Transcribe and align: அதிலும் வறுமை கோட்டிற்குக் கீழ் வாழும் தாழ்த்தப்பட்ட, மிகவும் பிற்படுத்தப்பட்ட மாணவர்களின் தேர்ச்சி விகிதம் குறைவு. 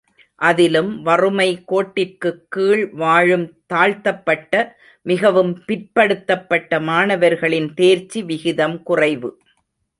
அதிலும் 0.41 1.01
வறுமை 1.01 1.63
கோட்டிற்குக் 1.67 2.41
கீழ் 2.49 2.89
வாழும் 2.93 3.45
தாழ்த்தப்பட்ட, 3.65 4.53
மிகவும் 5.05 5.63
பிற்படுத்தப்பட்ட 5.67 6.81
மாணவர்களின் 6.81 7.73
தேர்ச்சி 7.73 8.23
விகிதம் 8.23 8.83
குறைவு. 8.83 9.31